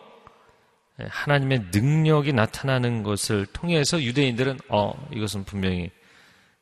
[0.98, 5.92] 하나님의 능력이 나타나는 것을 통해서 유대인들은 어 이것은 분명히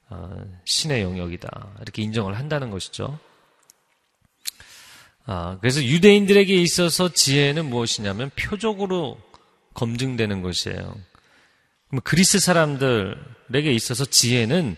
[0.09, 3.17] 어, 신의 영역이다 이렇게 인정을 한다는 것이죠.
[5.25, 9.17] 아, 그래서 유대인들에게 있어서 지혜는 무엇이냐면 표적으로
[9.75, 10.93] 검증되는 것이에요.
[12.03, 14.75] 그리스 사람들에게 있어서 지혜는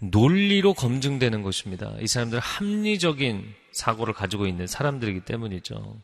[0.00, 1.94] 논리로 검증되는 것입니다.
[2.00, 6.00] 이 사람들은 합리적인 사고를 가지고 있는 사람들이기 때문이죠.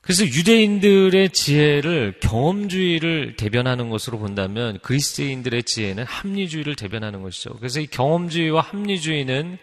[0.00, 7.54] 그래서 유대인들의 지혜를 경험주의를 대변하는 것으로 본다면 그리스인들의 지혜는 합리주의를 대변하는 것이죠.
[7.54, 9.58] 그래서 이 경험주의와 합리주의는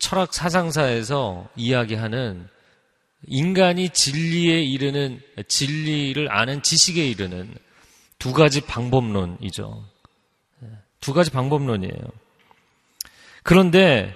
[0.00, 2.48] 철학 사상사에서 이야기하는
[3.26, 7.54] 인간이 진리에 이르는 진리를 아는 지식에 이르는
[8.18, 9.89] 두 가지 방법론이죠.
[11.00, 11.94] 두 가지 방법론이에요.
[13.42, 14.14] 그런데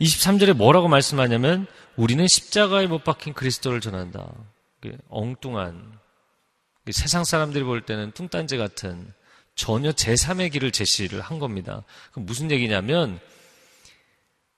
[0.00, 4.32] 23절에 뭐라고 말씀하냐면 우리는 십자가에 못 박힌 그리스도를 전한다.
[5.08, 5.98] 엉뚱한
[6.90, 9.12] 세상 사람들이 볼 때는 뚱딴지 같은
[9.54, 11.84] 전혀 제3의 길을 제시를 한 겁니다.
[12.14, 13.20] 무슨 얘기냐면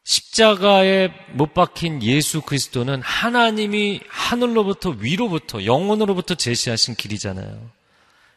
[0.04, 7.70] 십자가에 못 박힌 예수 그리스도는 하나님이 하늘로부터 위로부터 영혼으로부터 제시하신 길이잖아요.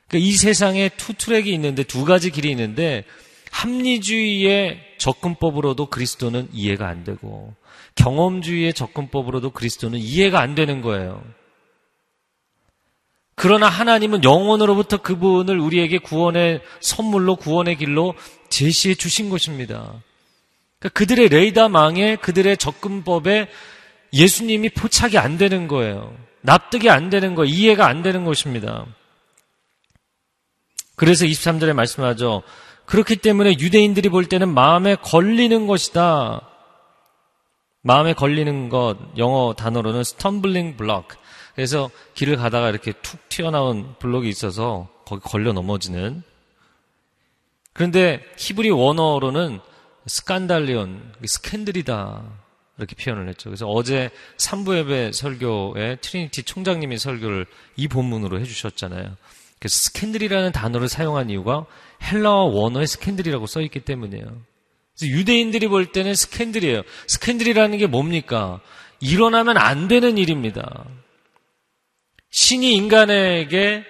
[0.08, 3.04] 그러니까 이 세상에 two track이 있는데 두 가지 길이 있는데
[3.52, 7.54] 합리주의의 접근법으로도 그리스도는 이해가 안 되고
[7.96, 11.24] 경험주의의 접근법으로도 그리스도는 이해가 안 되는 거예요.
[13.36, 18.16] 그러나 하나님은 영원으로부터 그분을 우리에게 구원의 선물로 구원의 길로
[18.50, 20.02] 제시해 주신 것입니다.
[20.80, 23.48] 그러니까 그들의 레이더망에 그들의 접근법에
[24.14, 26.16] 예수님이 포착이 안 되는 거예요.
[26.42, 28.86] 납득이 안 되는 거, 이해가 안 되는 것입니다.
[30.98, 32.42] 그래서 23절에 말씀하죠.
[32.86, 36.42] 그렇기 때문에 유대인들이 볼 때는 마음에 걸리는 것이다.
[37.84, 41.18] 마음에 걸리는 것, 영어 단어로는 stumbling block.
[41.54, 46.24] 그래서 길을 가다가 이렇게 툭 튀어나온 블록이 있어서 거기 걸려 넘어지는.
[47.74, 49.60] 그런데 히브리 원어로는
[50.08, 52.24] 스칸달리온, 스캔들이다.
[52.80, 53.50] 이렇게 표현을 했죠.
[53.50, 59.16] 그래서 어제 3부 예배 설교에 트리니티 총장님이 설교를 이 본문으로 해주셨잖아요.
[59.60, 61.66] 그래서 스캔들이라는 단어를 사용한 이유가
[62.04, 64.26] 헬라어 원어에 스캔들이라고 써 있기 때문이에요.
[64.26, 66.84] 그래서 유대인들이 볼 때는 스캔들이에요.
[67.08, 68.62] 스캔들이라는 게 뭡니까?
[69.00, 70.86] 일어나면 안 되는 일입니다.
[72.30, 73.84] 신이 인간에게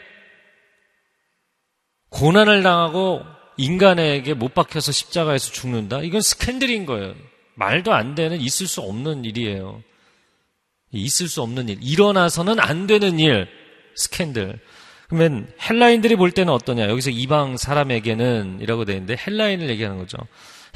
[2.10, 3.22] 고난을 당하고
[3.58, 6.02] 인간에게 못 박혀서 십자가에서 죽는다?
[6.02, 7.16] 이건 스캔들인 거예요.
[7.56, 9.84] 말도 안 되는 있을 수 없는 일이에요.
[10.92, 11.80] 있을 수 없는 일.
[11.82, 13.48] 일어나서는 안 되는 일.
[13.96, 14.60] 스캔들.
[15.08, 16.90] 그러면 헬라인들이 볼 때는 어떠냐?
[16.90, 20.18] 여기서 이방 사람에게는 이라고 되어 있는데 헬라인을 얘기하는 거죠.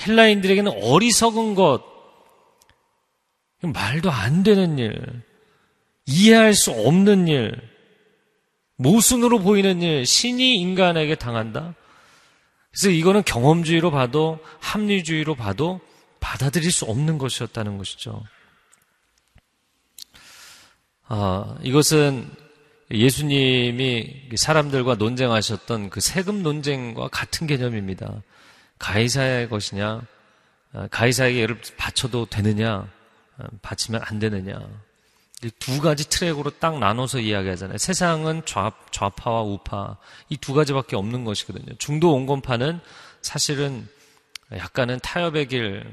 [0.06, 1.84] 헬라인들에게는 어리석은 것,
[3.62, 5.24] 말도 안 되는 일,
[6.06, 7.52] 이해할 수 없는 일,
[8.78, 11.76] 모순으로 보이는 일, 신이 인간에게 당한다?
[12.72, 15.82] 그래서 이거는 경험주의로 봐도 합리주의로 봐도
[16.22, 18.24] 받아들일 수 없는 것이었다는 것이죠.
[21.08, 22.32] 아, 이것은
[22.92, 28.22] 예수님이 사람들과 논쟁하셨던 그 세금 논쟁과 같은 개념입니다.
[28.80, 30.02] 가이사의 것이냐,
[30.74, 32.88] 아, 가이사에게 예를 바쳐도 되느냐,
[33.38, 34.60] 아, 바치면 안 되느냐.
[35.58, 37.78] 두 가지 트랙으로 딱 나눠서 이야기하잖아요.
[37.80, 39.98] 세상은 좌, 좌파와 우파
[40.30, 41.76] 이 두 가지밖에 없는 것이거든요.
[41.78, 42.80] 중도 온건파는
[43.22, 43.88] 사실은
[44.52, 45.84] 약간은 타협의 길,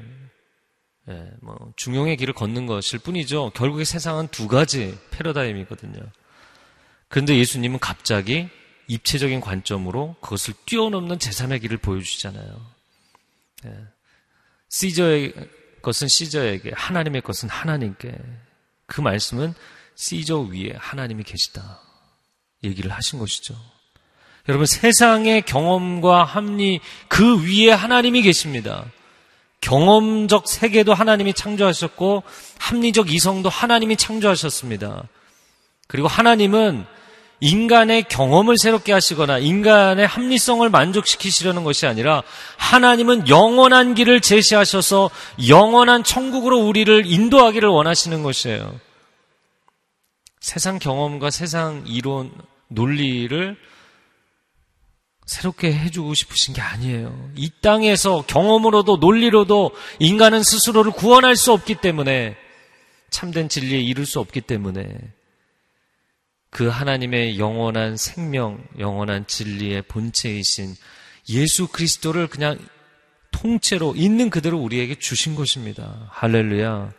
[1.09, 3.51] 예, 뭐 중용의 길을 걷는 것일 뿐이죠.
[3.55, 5.99] 결국에 세상은 두 가지 패러다임이거든요.
[7.09, 8.47] 그런데 예수님은 갑자기
[8.87, 12.65] 입체적인 관점으로 그것을 뛰어넘는 제3의 길을 보여주시잖아요.
[13.65, 13.77] 예.
[14.69, 15.33] 시저의
[15.81, 18.15] 것은 시저에게, 하나님의 것은 하나님께.
[18.85, 19.53] 그 말씀은
[19.95, 21.79] 시저 위에 하나님이 계시다.
[22.63, 23.55] 얘기를 하신 것이죠.
[24.47, 28.85] 여러분, 세상의 경험과 합리, 그 위에 하나님이 계십니다.
[29.61, 32.23] 경험적 세계도 하나님이 창조하셨고,
[32.59, 35.07] 합리적 이성도 하나님이 창조하셨습니다.
[35.87, 36.85] 그리고 하나님은
[37.41, 42.23] 인간의 경험을 새롭게 하시거나 인간의 합리성을 만족시키시려는 것이 아니라
[42.57, 45.09] 하나님은 영원한 길을 제시하셔서
[45.47, 48.79] 영원한 천국으로 우리를 인도하기를 원하시는 것이에요.
[50.41, 52.31] 세상 경험과 세상 이론,
[52.67, 53.57] 논리를
[55.25, 57.29] 새롭게 해주고 싶으신 게 아니에요.
[57.35, 62.35] 이 땅에서 경험으로도 논리로도 인간은 스스로를 구원할 수 없기 때문에
[63.11, 64.97] 참된 진리에 이룰 수 없기 때문에
[66.49, 70.75] 그 하나님의 영원한 생명, 영원한 진리의 본체이신
[71.29, 72.57] 예수 그리스도를 그냥
[73.31, 76.07] 통째로 있는 그대로 우리에게 주신 것입니다.
[76.11, 76.91] 할렐루야.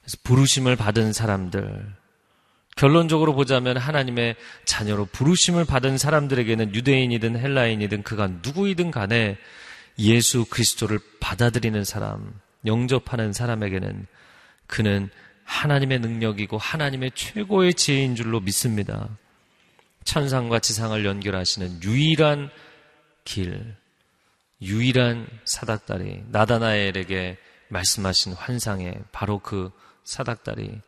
[0.00, 1.94] 그래서 부르심을 받은 사람들,
[2.76, 9.36] 결론적으로 보자면 하나님의 자녀로 부르심을 받은 사람들에게는 유대인이든 헬라인이든 그가 누구이든 간에
[9.98, 14.06] 예수 그리스도를 받아들이는 사람, 영접하는 사람에게는
[14.66, 15.10] 그는
[15.50, 19.08] 하나님의 능력이고 하나님의 최고의 지혜인 줄로 믿습니다.
[20.04, 22.50] 천상과 지상을 연결하시는 유일한
[23.24, 23.74] 길,
[24.62, 27.36] 유일한 사닥다리, 나다나엘에게
[27.68, 29.72] 말씀하신 환상에 바로 그
[30.04, 30.80] 사닥다리,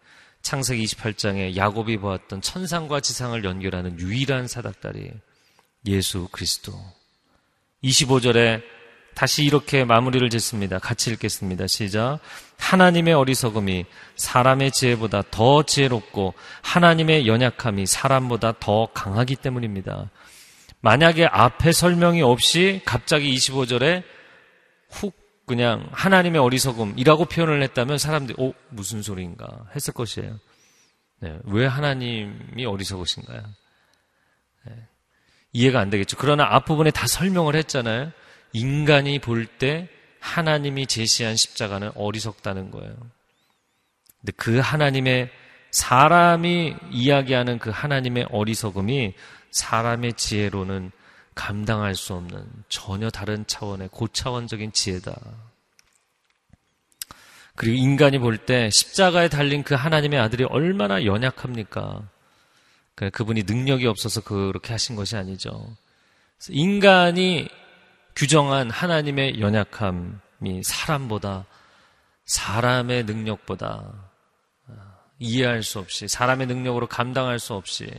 [0.43, 5.11] 창세기 28장에 야곱이 보았던 천상과 지상을 연결하는 유일한 사닥다리,
[5.87, 6.73] 예수 그리스도.
[7.83, 8.63] 25절에
[9.15, 10.79] 다시 이렇게 마무리를 짓습니다.
[10.79, 11.67] 같이 읽겠습니다.
[11.67, 12.21] 시작.
[12.59, 13.85] 하나님의 어리석음이
[14.17, 20.11] 사람의 지혜보다 더 지혜롭고 하나님의 연약함이 사람보다 더 강하기 때문입니다.
[20.81, 24.03] 만약에 앞에 설명이 없이 갑자기 25절에
[24.91, 30.39] 훅 그냥 하나님의 어리석음이라고 표현을 했다면 사람들이 오 무슨 소리인가 했을 것이에요.
[31.21, 33.43] 네, 왜 하나님이 어리석으신가요?
[34.67, 34.73] 네,
[35.53, 36.17] 이해가 안 되겠죠.
[36.19, 38.13] 그러나 앞부분에 다 설명을 했잖아요.
[38.53, 39.89] 인간이 볼 때
[40.21, 42.95] 하나님이 제시한 십자가는 어리석다는 거예요.
[44.21, 45.31] 근데 그 하나님의
[45.73, 49.15] 사람이 이야기하는 그 하나님의 어리석음이
[49.51, 50.93] 사람의 지혜로는
[51.35, 55.19] 감당할 수 없는 전혀 다른 차원의 고차원적인 지혜다.
[57.57, 62.09] 그리고 인간이 볼 때 십자가에 달린 그 하나님의 아들이 얼마나 연약합니까?
[62.95, 65.75] 그분이 능력이 없어서 그렇게 하신 것이 아니죠.
[66.49, 67.49] 인간이
[68.15, 71.47] 규정한 하나님의 연약함이 사람보다
[72.25, 74.11] 사람의 능력보다
[75.19, 77.91] 이해할 수 없이 사람의 능력으로 감당할 수 없이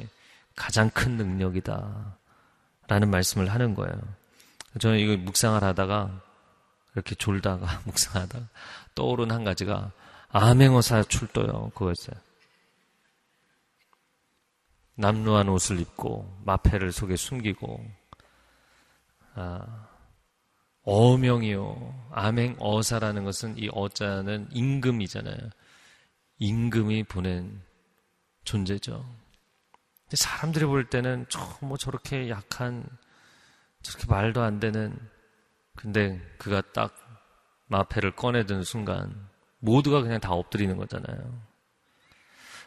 [0.55, 2.17] 가장 큰 능력이다.
[2.87, 3.97] 라는 말씀을 하는 거예요.
[4.79, 6.21] 저는 이거 묵상을 하다가
[6.93, 8.45] 이렇게 졸다가 묵상하다가
[8.93, 9.91] 떠오른 한 가지가
[10.29, 11.71] 암행어사 출도요.
[11.75, 12.15] 그거였어요.
[14.95, 17.83] 남루한 옷을 입고 마패를 속에 숨기고
[19.35, 19.87] 아,
[20.83, 22.09] 어명이요.
[22.11, 25.37] 암행 어사라는 것은 이 어자는 임금이잖아요.
[26.39, 27.61] 임금이 보낸
[28.43, 29.05] 존재죠.
[30.13, 31.25] 사람들이 볼 때는
[31.61, 32.85] 뭐 저렇게 약한
[33.81, 34.97] 저렇게 말도 안 되는
[35.75, 36.93] 근데 그가 딱
[37.67, 39.27] 마패를 꺼내든 순간
[39.59, 41.41] 모두가 그냥 다 엎드리는 거잖아요.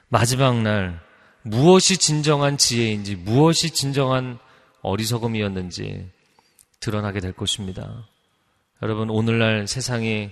[0.08, 1.00] 마지막 날
[1.42, 4.38] 무엇이 진정한 지혜인지 무엇이 진정한
[4.82, 6.10] 어리석음이었는지
[6.80, 8.06] 드러나게 될 것입니다.
[8.82, 10.30] 여러분 오늘날 세상이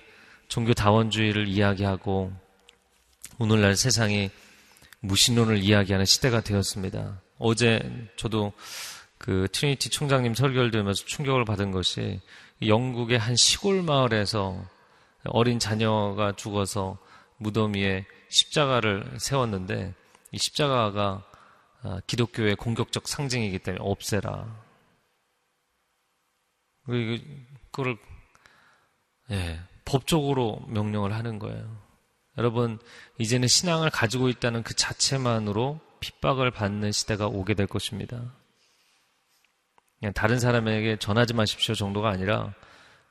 [0.48, 2.32] 종교 다원주의를 이야기하고
[3.38, 4.30] 오늘날 세상이
[5.00, 7.20] 무신론을 이야기하는 시대가 되었습니다.
[7.38, 7.80] 어제
[8.16, 8.52] 저도
[9.18, 12.20] 그 트리니티 총장님 설교를 들으면서 충격을 받은 것이
[12.64, 14.64] 영국의 한 시골 마을에서
[15.24, 16.98] 어린 자녀가 죽어서
[17.38, 19.94] 무덤 위에 십자가를 세웠는데
[20.32, 21.24] 이 십자가가
[21.82, 24.63] 아, 기독교의 공격적 상징이기 때문에 없애라.
[26.86, 27.96] 그거를
[29.30, 31.82] 예, 법적으로 명령을 하는 거예요.
[32.36, 32.78] 여러분,
[33.18, 38.34] 이제는 신앙을 가지고 있다는 그 자체만으로 핍박을 받는 시대가 오게 될 것입니다.
[39.98, 42.52] 그냥 다른 사람에게 전하지 마십시오 정도가 아니라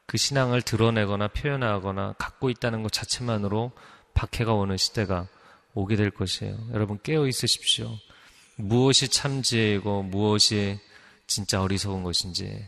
[0.05, 3.71] 그 신앙을 드러내거나 표현하거나 갖고 있다는 것 자체만으로
[4.13, 5.27] 박해가 오는 시대가
[5.73, 6.55] 오게 될 것이에요.
[6.73, 7.89] 여러분 깨어 있으십시오.
[8.57, 10.79] 무엇이 참 지혜이고 무엇이
[11.25, 12.63] 진짜 어리석은 것인지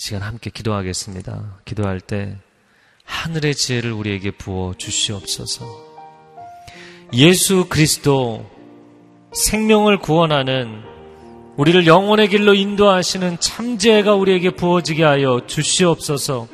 [0.00, 1.58] 시간 함께 기도하겠습니다.
[1.66, 2.34] 기도할 때
[3.04, 5.66] 하늘의 지혜를 우리에게 부어 주시옵소서.
[7.12, 8.46] 예수 그리스도
[9.30, 10.80] 생명을 구원하는
[11.58, 16.48] 우리를 영혼의 길로 인도하시는 참 지혜가 우리에게 부어지게 하여 주시옵소서.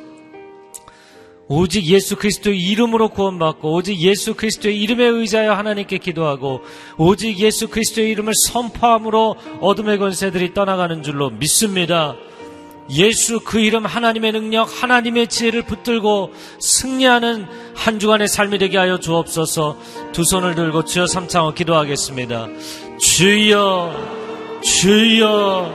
[1.47, 6.59] 오직 예수 그리스도의 이름으로 구원받고 오직 예수 그리스도의 이름에 의지하여 하나님께 기도하고
[6.97, 12.17] 오직 예수 그리스도의 이름을 선포함으로 어둠의 권세들이 떠나가는 줄로 믿습니다.
[12.89, 19.77] 예수 그 이름 하나님의 능력 하나님의 지혜를 붙들고 승리하는 한 주간의 삶이 되게 하여 주옵소서
[20.13, 22.47] 두 손을 들고 주여 삼창어 기도하겠습니다.
[22.99, 24.17] 주여
[24.61, 25.71] 주여,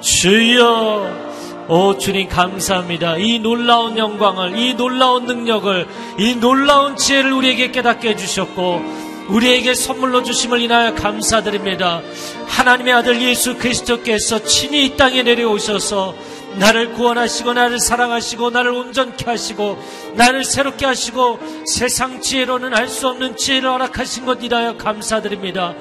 [0.00, 3.18] 주여, 오 주님 감사합니다.
[3.18, 5.86] 이 놀라운 영광을, 이 놀라운 능력을,
[6.18, 12.00] 이 놀라운 지혜를 우리에게 깨닫게 해주셨고, 우리에게 선물로 주심을 인하여 감사드립니다.
[12.46, 16.14] 하나님의 아들 예수 그리스도께서 친히 이 땅에 내려오셔서
[16.58, 19.78] 나를 구원하시고 나를 사랑하시고 나를 온전케 하시고
[20.14, 25.74] 나를 새롭게 하시고 세상 지혜로는 알 수 없는 지혜를 허락하신 것 이하여 감사드립니다.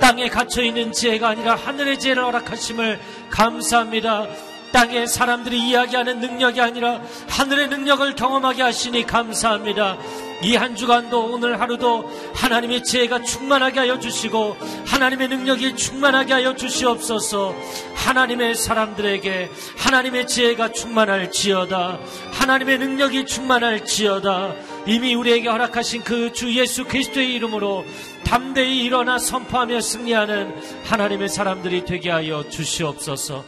[0.00, 3.00] 땅에 갇혀 있는 지혜가 아니라 하늘의 지혜를 허락하심을
[3.30, 4.26] 감사합니다.
[4.72, 9.96] 땅에 사람들이 이야기하는 능력이 아니라 하늘의 능력을 경험하게 하시니 감사합니다.
[10.42, 14.56] 이 한 주간도 오늘 하루도 하나님의 지혜가 충만하게 하여 주시고
[14.86, 17.54] 하나님의 능력이 충만하게 하여 주시옵소서.
[17.94, 21.98] 하나님의 사람들에게 하나님의 지혜가 충만할 지어다.
[22.32, 24.54] 하나님의 능력이 충만할 지어다.
[24.86, 27.84] 이미 우리에게 허락하신 그 주 예수 그리스도의 이름으로
[28.24, 33.44] 담대히 일어나 선포하며 승리하는 하나님의 사람들이 되게 하여 주시옵소서.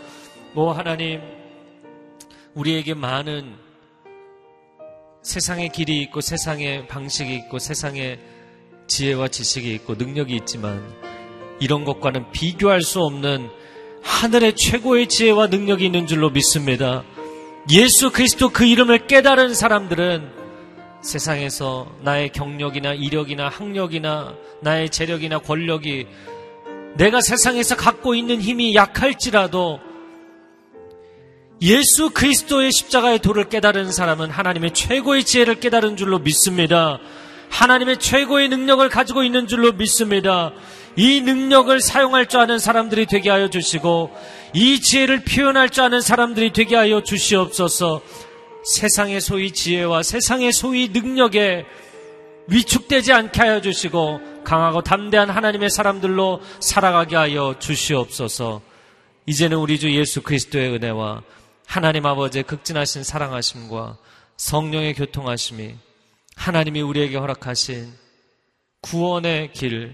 [0.55, 1.21] 오 하나님,
[2.55, 3.68] 우리에게 많은
[5.23, 8.19] 세상의 길이 있고 세상의 방식이 있고 세상의
[8.87, 10.83] 지혜와 지식이 있고 능력이 있지만
[11.61, 13.51] 이런 것과는 비교할 수 없는
[14.03, 17.05] 하늘의 최고의 지혜와 능력이 있는 줄로 믿습니다.
[17.71, 20.31] 예수 그리스도 그 이름을 깨달은 사람들은
[21.03, 26.07] 세상에서 나의 경력이나 이력이나 학력이나 나의 재력이나 권력이
[26.97, 29.81] 내가 세상에서 갖고 있는 힘이 약할지라도
[31.61, 36.99] 예수 그리스도의 십자가의 도를 깨달은 사람은 하나님의 최고의 지혜를 깨달은 줄로 믿습니다.
[37.51, 40.53] 하나님의 최고의 능력을 가지고 있는 줄로 믿습니다.
[40.97, 44.11] 이 능력을 사용할 줄 아는 사람들이 되게 하여 주시고
[44.55, 48.03] 이 지혜를 표현할 줄 아는 사람들이 되게 하여 주시옵소서.
[48.65, 51.65] 세상의 소위 지혜와 세상의 소위 능력에
[52.49, 58.63] 위축되지 않게 하여 주시고 강하고 담대한 하나님의 사람들로 살아가게 하여 주시옵소서.
[59.27, 61.23] 이제는 우리 주 예수 그리스도의 은혜와
[61.69, 63.99] 하나님 아버지의 극진하신 사랑하심과
[64.39, 65.75] 성령의 교통하심이
[66.35, 67.93] 하나님이 우리에게 허락하신
[68.81, 69.93] 구원의 길,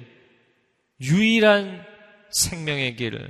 [1.00, 1.84] 유일한
[2.30, 3.28] 생명의 길,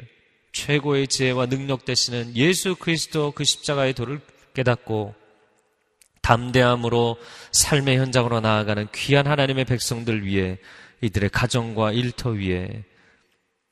[0.52, 4.20] 최고의 지혜와 능력 되시는 예수 그리스도 그 십자가의 도를
[4.52, 5.14] 깨닫고
[6.20, 7.16] 담대함으로
[7.50, 10.58] 삶의 현장으로 나아가는 귀한 하나님의 백성들 위해
[11.00, 12.84] 이들의 가정과 일터 위에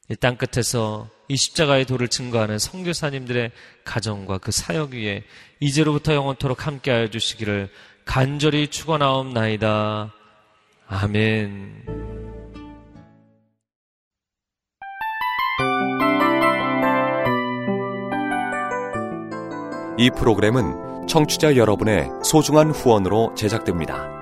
[0.09, 3.53] 이땅 끝에서 이 십자가의 도를 증거하는 성교사님들의
[3.85, 5.23] 가정과 그 사역 위에
[5.61, 7.71] 이제로부터 영원토록 함께하여 주시기를
[8.05, 10.13] 간절히 축원하옵나이다.
[10.89, 11.87] 아멘.
[19.97, 24.22] 이 프로그램은 청취자 여러분의 소중한 후원으로 제작됩니다.